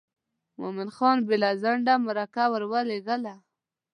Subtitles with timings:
[0.59, 3.35] مومن خان بې له ځنډه مرکه ور ولېږله.